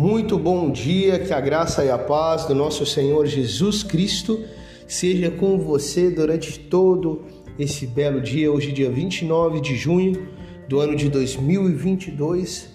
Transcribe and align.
Muito 0.00 0.38
bom 0.38 0.70
dia, 0.70 1.18
que 1.18 1.30
a 1.30 1.38
graça 1.38 1.84
e 1.84 1.90
a 1.90 1.98
paz 1.98 2.46
do 2.46 2.54
nosso 2.54 2.86
Senhor 2.86 3.26
Jesus 3.26 3.82
Cristo 3.82 4.42
seja 4.88 5.30
com 5.30 5.58
você 5.58 6.08
durante 6.08 6.58
todo 6.58 7.26
esse 7.58 7.86
belo 7.86 8.18
dia, 8.18 8.50
hoje, 8.50 8.72
dia 8.72 8.90
29 8.90 9.60
de 9.60 9.76
junho 9.76 10.26
do 10.66 10.80
ano 10.80 10.96
de 10.96 11.10
2022, 11.10 12.70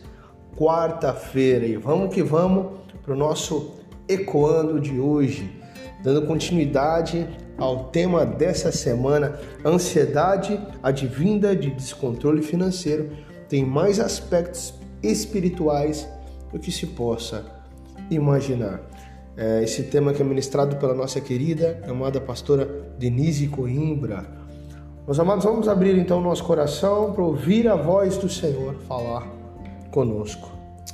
quarta-feira. 0.56 1.66
E 1.66 1.75
vamos 1.78 2.14
que 2.14 2.21
vamos 2.21 2.78
para 3.02 3.16
o 3.16 3.18
nosso 3.18 3.71
Ecoando 4.07 4.80
de 4.80 5.00
hoje, 5.00 5.50
dando 6.04 6.28
continuidade 6.28 7.28
ao 7.57 7.86
tema 7.86 8.23
dessa 8.23 8.71
semana: 8.71 9.39
ansiedade 9.65 10.62
advinda 10.84 11.56
de 11.56 11.71
descontrole 11.71 12.43
financeiro. 12.43 13.10
Tem 13.50 13.65
mais 13.65 14.00
aspectos 14.00 14.76
espirituais 15.01 16.07
do 16.55 16.59
que 16.59 16.71
se 16.71 16.87
possa 16.87 17.45
imaginar. 18.09 18.79
É, 19.36 19.61
esse 19.61 19.83
tema 19.83 20.14
que 20.14 20.21
é 20.21 20.25
ministrado 20.25 20.78
pela 20.78 20.93
nossa 20.93 21.19
querida, 21.19 21.83
amada 21.86 22.21
pastora 22.21 22.65
Denise 22.97 23.50
Coimbra. 23.50 24.25
Meus 25.05 25.19
amados, 25.19 25.43
vamos 25.43 25.68
abrir 25.68 25.97
então 25.97 26.21
nosso 26.21 26.45
coração 26.45 27.11
para 27.11 27.21
ouvir 27.21 27.68
a 27.68 27.75
voz 27.75 28.18
do 28.18 28.29
Senhor 28.29 28.73
falar 28.87 29.28
conosco. 29.91 30.50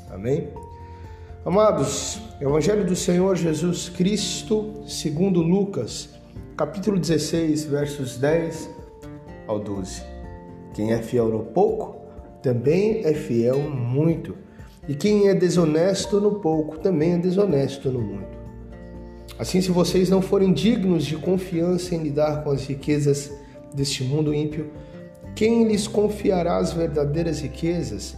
Amém? 0.09 0.49
Amados, 1.45 2.20
Evangelho 2.41 2.84
do 2.84 2.95
Senhor 2.95 3.35
Jesus 3.35 3.87
Cristo, 3.87 4.81
segundo 4.87 5.43
Lucas, 5.43 6.09
capítulo 6.57 6.98
16, 6.98 7.65
versos 7.65 8.18
10 8.18 8.68
ao 9.46 9.59
12. 9.59 10.01
Quem 10.73 10.91
é 10.91 10.98
fiel 11.03 11.29
no 11.29 11.43
pouco, 11.43 12.01
também 12.41 13.05
é 13.05 13.13
fiel 13.13 13.59
muito. 13.59 14.35
E 14.87 14.96
quem 14.96 15.27
é 15.27 15.34
desonesto 15.34 16.20
no 16.20 16.40
pouco 16.40 16.79
também 16.79 17.13
é 17.13 17.18
desonesto 17.18 17.91
no 17.91 18.01
muito. 18.01 18.41
Assim, 19.37 19.62
se 19.62 19.71
vocês 19.71 20.10
não 20.10 20.21
forem 20.21 20.54
dignos 20.54 21.05
de 21.05 21.15
confiança 21.15 21.96
em 21.96 22.04
lidar 22.04 22.43
com 22.43 22.51
as 22.51 22.65
riquezas 22.65 23.32
deste 23.74 24.04
mundo 24.04 24.34
ímpio, 24.34 24.71
quem 25.35 25.68
lhes 25.68 25.87
confiará 25.87 26.57
as 26.57 26.74
verdadeiras 26.74 27.41
riquezas? 27.41 28.15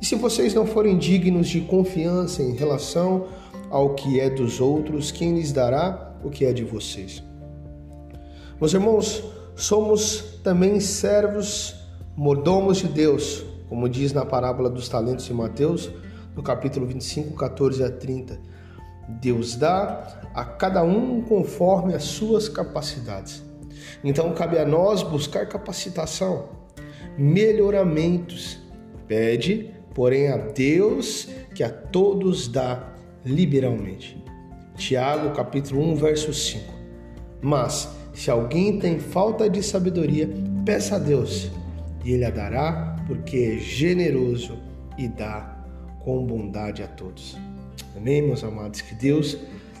E 0.00 0.06
se 0.06 0.14
vocês 0.14 0.54
não 0.54 0.66
forem 0.66 0.96
dignos 0.96 1.48
de 1.48 1.60
confiança 1.60 2.42
em 2.42 2.54
relação 2.54 3.26
ao 3.70 3.94
que 3.94 4.20
é 4.20 4.30
dos 4.30 4.60
outros, 4.60 5.10
quem 5.10 5.34
lhes 5.34 5.52
dará 5.52 6.14
o 6.24 6.30
que 6.30 6.44
é 6.44 6.52
de 6.52 6.64
vocês? 6.64 7.22
Meus 8.60 8.74
irmãos, 8.74 9.24
somos 9.54 10.38
também 10.42 10.80
servos, 10.80 11.74
mordomos 12.16 12.78
de 12.78 12.88
Deus, 12.88 13.44
como 13.70 13.88
diz 13.88 14.12
na 14.12 14.26
parábola 14.26 14.68
dos 14.68 14.88
talentos 14.88 15.24
de 15.24 15.32
Mateus, 15.32 15.92
no 16.34 16.42
capítulo 16.42 16.86
25, 16.86 17.36
14 17.36 17.84
a 17.84 17.90
30. 17.90 18.40
Deus 19.08 19.54
dá 19.54 20.20
a 20.34 20.44
cada 20.44 20.82
um 20.82 21.22
conforme 21.22 21.94
as 21.94 22.02
suas 22.02 22.48
capacidades. 22.48 23.44
Então 24.02 24.32
cabe 24.34 24.58
a 24.58 24.66
nós 24.66 25.04
buscar 25.04 25.46
capacitação, 25.46 26.48
melhoramentos. 27.16 28.58
Pede, 29.06 29.70
porém, 29.94 30.28
a 30.28 30.36
Deus 30.36 31.28
que 31.54 31.62
a 31.62 31.70
todos 31.70 32.48
dá 32.48 32.92
liberalmente. 33.24 34.20
Tiago, 34.74 35.30
capítulo 35.30 35.80
1, 35.92 35.94
verso 35.94 36.34
5. 36.34 36.74
Mas, 37.40 37.88
se 38.12 38.32
alguém 38.32 38.80
tem 38.80 38.98
falta 38.98 39.48
de 39.48 39.62
sabedoria, 39.62 40.28
peça 40.64 40.96
a 40.96 40.98
Deus, 40.98 41.50
e 42.04 42.12
ele 42.12 42.24
a 42.24 42.30
dará, 42.30 42.99
porque 43.10 43.56
é 43.56 43.58
generoso 43.58 44.56
e 44.96 45.08
dá 45.08 45.66
com 45.98 46.24
bondade 46.24 46.80
a 46.80 46.86
todos. 46.86 47.36
Amém, 47.96 48.22
meus 48.22 48.44
amados? 48.44 48.82
Que 48.82 48.94
Deus 48.94 49.36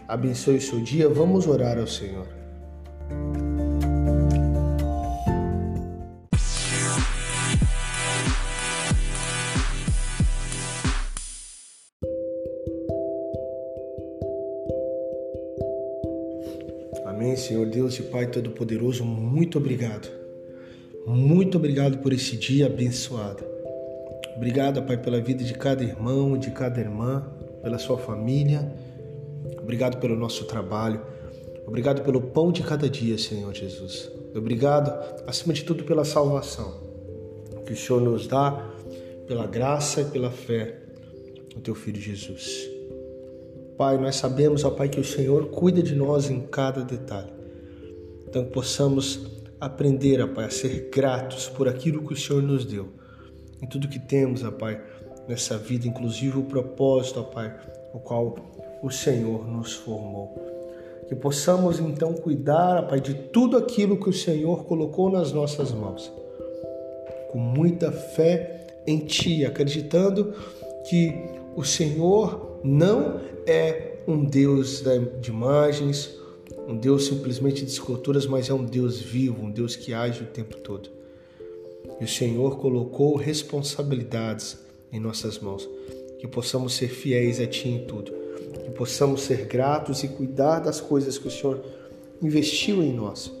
abençoe 0.08 0.56
o 0.56 0.60
seu 0.60 0.80
dia. 0.80 1.08
Vamos 1.08 1.46
orar 1.46 1.78
ao 1.78 1.86
Senhor. 1.86 2.26
Amém, 17.06 17.36
Senhor 17.36 17.66
Deus 17.66 17.96
e 17.96 18.02
Pai 18.02 18.26
Todo-Poderoso, 18.26 19.04
muito 19.04 19.56
obrigado. 19.56 20.19
Muito 21.06 21.58
obrigado 21.58 21.98
por 21.98 22.12
esse 22.12 22.36
dia 22.36 22.66
abençoado. 22.66 23.44
Obrigado, 24.36 24.82
Pai, 24.82 24.96
pela 24.96 25.20
vida 25.20 25.44
de 25.44 25.54
cada 25.54 25.82
irmão, 25.82 26.38
de 26.38 26.50
cada 26.50 26.80
irmã, 26.80 27.26
pela 27.62 27.78
sua 27.78 27.98
família. 27.98 28.72
Obrigado 29.60 29.98
pelo 29.98 30.16
nosso 30.16 30.44
trabalho. 30.44 31.00
Obrigado 31.66 32.02
pelo 32.02 32.20
pão 32.20 32.50
de 32.50 32.62
cada 32.62 32.88
dia, 32.88 33.18
Senhor 33.18 33.54
Jesus. 33.54 34.10
Obrigado, 34.34 34.92
acima 35.26 35.52
de 35.52 35.64
tudo, 35.64 35.84
pela 35.84 36.04
salvação 36.04 36.90
que 37.70 37.74
o 37.74 37.76
Senhor 37.76 38.00
nos 38.00 38.26
dá, 38.26 38.68
pela 39.28 39.46
graça 39.46 40.00
e 40.00 40.04
pela 40.04 40.28
fé 40.28 40.74
no 41.54 41.60
Teu 41.60 41.72
Filho 41.72 42.00
Jesus. 42.00 42.68
Pai, 43.78 43.96
nós 43.96 44.16
sabemos, 44.16 44.64
ó 44.64 44.70
Pai, 44.70 44.88
que 44.88 44.98
o 44.98 45.04
Senhor 45.04 45.50
cuida 45.50 45.80
de 45.80 45.94
nós 45.94 46.28
em 46.28 46.40
cada 46.40 46.82
detalhe. 46.82 47.30
Então 48.26 48.44
possamos 48.46 49.20
aprender, 49.60 50.22
ó 50.22 50.28
Pai, 50.28 50.46
a 50.46 50.50
ser 50.50 50.88
gratos 50.92 51.48
por 51.48 51.68
aquilo 51.68 52.06
que 52.06 52.14
o 52.14 52.16
Senhor 52.16 52.42
nos 52.42 52.64
deu 52.64 53.00
em 53.62 53.66
tudo 53.66 53.88
que 53.88 53.98
temos, 53.98 54.42
ó 54.42 54.50
Pai, 54.50 54.80
nessa 55.28 55.56
vida, 55.58 55.86
inclusive 55.86 56.38
o 56.38 56.44
propósito, 56.44 57.20
ó 57.20 57.22
Pai, 57.24 57.54
o 57.92 57.98
qual 57.98 58.34
o 58.82 58.90
Senhor 58.90 59.46
nos 59.46 59.74
formou. 59.74 60.48
Que 61.08 61.14
possamos 61.14 61.78
então 61.78 62.14
cuidar, 62.14 62.78
ó 62.78 62.82
Pai, 62.82 63.00
de 63.00 63.14
tudo 63.14 63.56
aquilo 63.56 63.98
que 63.98 64.08
o 64.08 64.12
Senhor 64.12 64.64
colocou 64.64 65.10
nas 65.10 65.32
nossas 65.32 65.72
mãos, 65.72 66.10
com 67.30 67.38
muita 67.38 67.92
fé 67.92 68.66
em 68.86 69.00
Ti, 69.00 69.44
acreditando 69.44 70.32
que 70.88 71.12
o 71.54 71.64
Senhor 71.64 72.60
não 72.64 73.20
é 73.46 73.98
um 74.08 74.24
Deus 74.24 74.82
de 75.20 75.30
imagens, 75.30 76.18
um 76.70 76.76
Deus 76.76 77.06
simplesmente 77.06 77.64
de 77.64 77.70
esculturas, 77.72 78.26
mas 78.26 78.48
é 78.48 78.54
um 78.54 78.64
Deus 78.64 79.00
vivo, 79.00 79.44
um 79.44 79.50
Deus 79.50 79.74
que 79.74 79.92
age 79.92 80.22
o 80.22 80.26
tempo 80.26 80.56
todo. 80.58 80.88
E 82.00 82.04
o 82.04 82.08
Senhor 82.08 82.58
colocou 82.58 83.16
responsabilidades 83.16 84.56
em 84.92 85.00
nossas 85.00 85.40
mãos, 85.40 85.68
que 86.20 86.28
possamos 86.28 86.74
ser 86.74 86.88
fiéis 86.88 87.40
a 87.40 87.46
Ti 87.46 87.68
em 87.68 87.84
tudo, 87.86 88.12
que 88.64 88.70
possamos 88.70 89.22
ser 89.22 89.46
gratos 89.46 90.04
e 90.04 90.08
cuidar 90.08 90.60
das 90.60 90.80
coisas 90.80 91.18
que 91.18 91.26
o 91.26 91.30
Senhor 91.30 91.60
investiu 92.22 92.80
em 92.82 92.92
nós, 92.92 93.32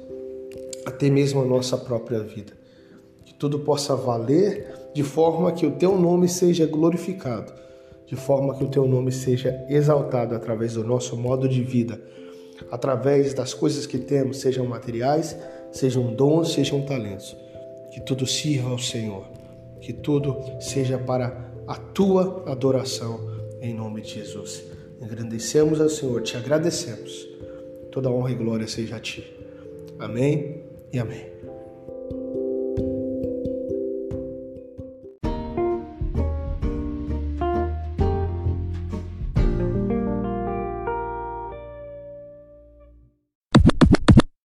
até 0.84 1.08
mesmo 1.08 1.40
a 1.40 1.44
nossa 1.44 1.78
própria 1.78 2.20
vida. 2.20 2.52
Que 3.24 3.32
tudo 3.32 3.60
possa 3.60 3.94
valer 3.94 4.74
de 4.92 5.04
forma 5.04 5.52
que 5.52 5.64
o 5.64 5.70
Teu 5.70 5.96
nome 5.96 6.28
seja 6.28 6.66
glorificado, 6.66 7.52
de 8.06 8.16
forma 8.16 8.56
que 8.56 8.64
o 8.64 8.68
Teu 8.68 8.88
nome 8.88 9.12
seja 9.12 9.64
exaltado 9.68 10.34
através 10.34 10.74
do 10.74 10.82
nosso 10.82 11.16
modo 11.16 11.48
de 11.48 11.62
vida, 11.62 12.00
através 12.70 13.34
das 13.34 13.54
coisas 13.54 13.86
que 13.86 13.98
temos, 13.98 14.38
sejam 14.38 14.66
materiais, 14.66 15.36
sejam 15.70 16.14
dons, 16.14 16.52
sejam 16.52 16.82
talentos 16.82 17.36
que 17.90 18.00
tudo 18.00 18.26
sirva 18.26 18.70
ao 18.70 18.78
Senhor, 18.78 19.24
que 19.80 19.92
tudo 19.92 20.36
seja 20.60 20.98
para 20.98 21.50
a 21.66 21.74
tua 21.74 22.44
adoração, 22.46 23.20
em 23.60 23.74
nome 23.74 24.00
de 24.00 24.14
Jesus. 24.14 24.62
Engrandecemos 25.00 25.80
ao 25.80 25.88
Senhor, 25.88 26.22
te 26.22 26.36
agradecemos. 26.36 27.28
Toda 27.90 28.10
honra 28.10 28.30
e 28.30 28.34
glória 28.34 28.68
seja 28.68 28.96
a 28.96 29.00
ti. 29.00 29.24
Amém 29.98 30.62
e 30.92 30.98
amém. 30.98 31.49